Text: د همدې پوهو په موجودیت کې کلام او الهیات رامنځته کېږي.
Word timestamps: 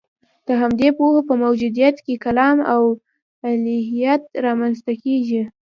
د 0.47 0.49
همدې 0.61 0.89
پوهو 0.97 1.19
په 1.29 1.33
موجودیت 1.43 1.95
کې 2.05 2.21
کلام 2.25 2.57
او 2.73 2.81
الهیات 3.51 4.23
رامنځته 4.45 4.93
کېږي. 5.03 5.41